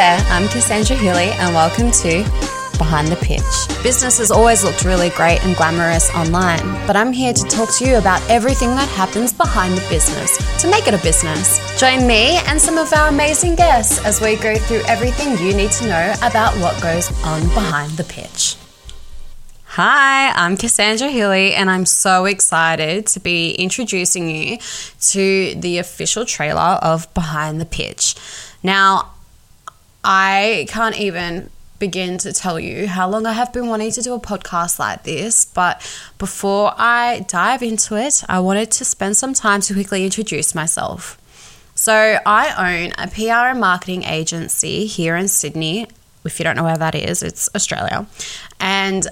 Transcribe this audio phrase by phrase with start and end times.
[0.00, 2.22] There, I'm Cassandra Healy, and welcome to
[2.78, 3.42] Behind the Pitch.
[3.82, 7.84] Business has always looked really great and glamorous online, but I'm here to talk to
[7.86, 11.60] you about everything that happens behind the business to make it a business.
[11.78, 15.70] Join me and some of our amazing guests as we go through everything you need
[15.72, 18.56] to know about what goes on behind the pitch.
[19.64, 24.56] Hi, I'm Cassandra Healy, and I'm so excited to be introducing you
[25.10, 28.14] to the official trailer of Behind the Pitch.
[28.62, 29.12] Now,
[30.04, 34.14] I can't even begin to tell you how long I have been wanting to do
[34.14, 35.80] a podcast like this, but
[36.18, 41.16] before I dive into it, I wanted to spend some time to quickly introduce myself.
[41.74, 45.86] So, I own a PR and marketing agency here in Sydney.
[46.26, 48.06] If you don't know where that is, it's Australia.
[48.60, 49.06] And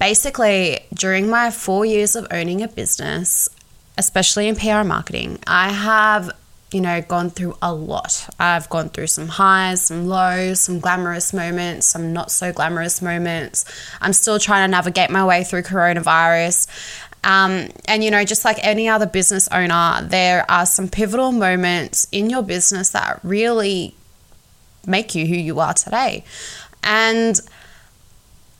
[0.00, 3.48] basically, during my four years of owning a business,
[3.96, 6.32] especially in PR and marketing, I have
[6.70, 8.28] you know, gone through a lot.
[8.38, 13.64] I've gone through some highs, some lows, some glamorous moments, some not so glamorous moments.
[14.00, 16.66] I'm still trying to navigate my way through coronavirus.
[17.24, 22.06] Um, and, you know, just like any other business owner, there are some pivotal moments
[22.12, 23.94] in your business that really
[24.86, 26.24] make you who you are today.
[26.84, 27.40] And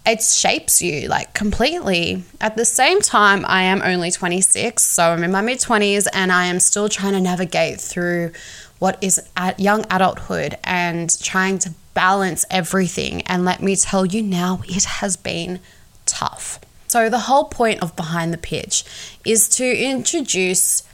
[0.09, 2.23] it shapes you like completely.
[2.41, 6.33] At the same time, I am only 26, so I'm in my mid 20s and
[6.33, 8.33] I am still trying to navigate through
[8.79, 13.23] what is at young adulthood and trying to balance everything.
[13.23, 15.61] And let me tell you now, it has been
[16.07, 16.61] tough.
[16.87, 18.85] So, the whole point of Behind the Pitch
[19.25, 20.85] is to introduce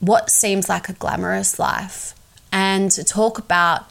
[0.00, 2.14] what seems like a glamorous life
[2.50, 3.90] and to talk about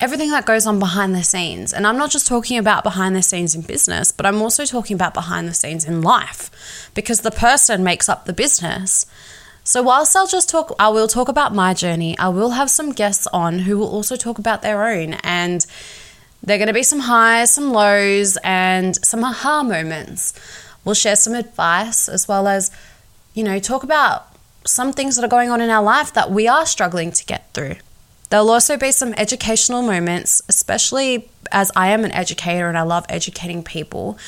[0.00, 1.72] everything that goes on behind the scenes.
[1.72, 4.94] And I'm not just talking about behind the scenes in business, but I'm also talking
[4.94, 9.06] about behind the scenes in life because the person makes up the business.
[9.64, 12.92] So, whilst I'll just talk, I will talk about my journey, I will have some
[12.92, 15.14] guests on who will also talk about their own.
[15.24, 15.66] And
[16.42, 20.34] there are going to be some highs, some lows, and some aha moments.
[20.84, 22.70] We'll share some advice as well as,
[23.34, 24.28] you know, talk about
[24.64, 27.52] some things that are going on in our life that we are struggling to get
[27.52, 27.76] through.
[28.28, 33.06] There'll also be some educational moments, especially as I am an educator and I love
[33.08, 34.18] educating people,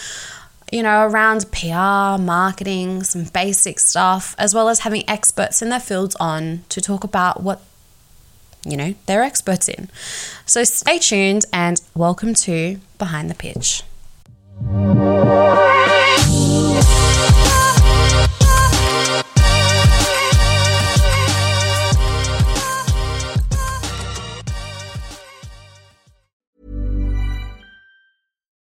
[0.70, 5.81] you know, around PR, marketing, some basic stuff, as well as having experts in their
[5.81, 7.60] fields on to talk about what,
[8.64, 9.88] you know, they're experts in.
[10.47, 13.82] So stay tuned and welcome to Behind the Pitch.